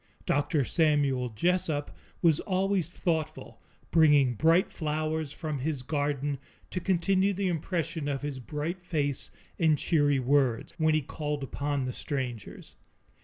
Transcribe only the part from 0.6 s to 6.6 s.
Samuel Jessup was always thoughtful, bringing bright flowers from his garden